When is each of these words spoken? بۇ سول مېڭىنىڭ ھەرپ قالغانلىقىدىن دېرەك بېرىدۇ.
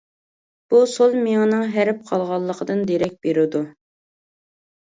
بۇ 0.73 0.79
سول 0.93 1.17
مېڭىنىڭ 1.27 1.61
ھەرپ 1.75 2.01
قالغانلىقىدىن 2.09 2.81
دېرەك 2.93 3.15
بېرىدۇ. 3.27 3.63